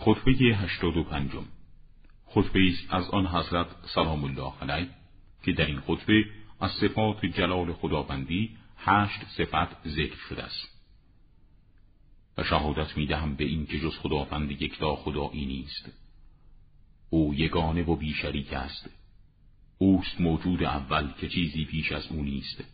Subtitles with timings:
[0.00, 1.44] خطبه هشتاد و پنجم.
[2.26, 4.88] خطبه است از آن حضرت سلام الله علیه
[5.42, 6.24] که در این خطبه
[6.60, 10.68] از صفات جلال خداوندی هشت صفت ذکر شده است.
[12.38, 15.92] و شهادت می دهم به این که جز خداوند یکتا خدایی نیست.
[17.10, 18.90] او یگانه و بیشریک است.
[19.78, 22.64] اوست موجود اول که چیزی پیش از او نیست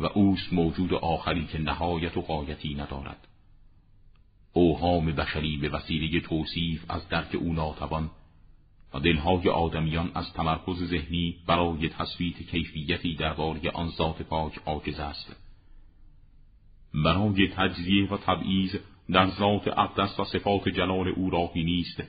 [0.00, 3.28] و اوست موجود آخری که نهایت و قایتی ندارد.
[4.52, 8.10] اوهام بشری به وسیله توصیف از درک او ناتوان
[8.94, 15.36] و دلهای آدمیان از تمرکز ذهنی برای تثبیت کیفیتی درباره آن ذات پاک عاجز است.
[16.94, 18.76] برای تجزیه و تبعیض
[19.10, 22.02] در ذات اقدس و صفات جلال او راهی نیست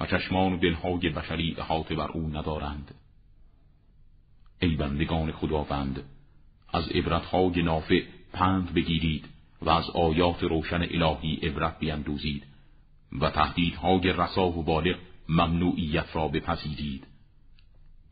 [0.00, 2.94] و چشمان و دلهای بشری احاطه بر او ندارند.
[4.62, 6.02] ای بندگان خداوند
[6.72, 8.02] از عبرتهای نافع
[8.32, 9.24] پند بگیرید.
[9.62, 12.42] و از آیات روشن الهی عبرت بیندوزید
[13.20, 14.96] و تهدیدهای رسا و بالغ
[15.28, 17.06] ممنوعیت را بپذیرید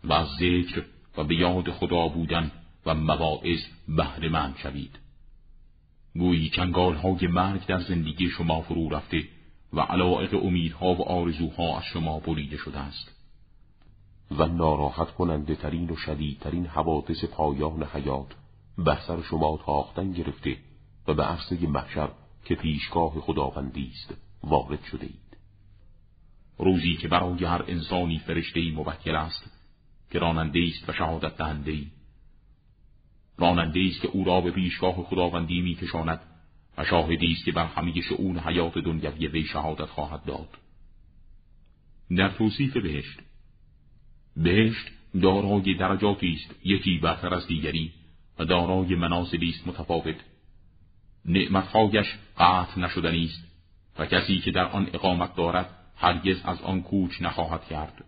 [0.05, 0.85] و از ذکر
[1.17, 2.51] و به یاد خدا بودن
[2.87, 4.99] و مواعظ بهره مند شوید.
[6.15, 9.25] گویی چنگال های مرگ در زندگی شما فرو رفته
[9.73, 13.15] و علائق امیدها و آرزوها از شما بریده شده است.
[14.31, 18.27] و ناراحت کننده ترین و شدیدترین حوادث پایان حیات
[18.79, 20.57] بر سر شما تاختن گرفته
[21.09, 22.11] و به عرصه محشر
[22.45, 25.37] که پیشگاه خداوندی است وارد شده اید
[26.59, 29.51] روزی که برای هر انسانی فرشته موکل است
[30.11, 31.87] که راننده است و شهادت دهنده ای
[33.39, 36.21] راننده است که او را به پیشگاه خداوندی میکشاند
[36.79, 40.49] و شاهدی است که بر همه شعون حیات دنیوی وی شهادت خواهد داد.
[42.17, 43.19] در توصیف بهشت
[44.37, 44.87] بهشت
[45.23, 47.93] دارای درجاتی است یکی برتر از دیگری
[48.39, 50.17] و دارای مناسبی است متفاوت.
[51.25, 52.07] نعمتهایش
[52.39, 53.45] قطع نشدنی است
[53.99, 58.05] و کسی که در آن اقامت دارد هرگز از آن کوچ نخواهد کرد.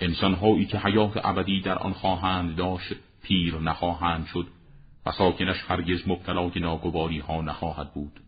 [0.00, 4.46] انسانهایی که حیات ابدی در آن خواهند داشت پیر نخواهند شد
[5.06, 8.20] و ساکنش هرگز مبتلای ناگواری ها نخواهد بود.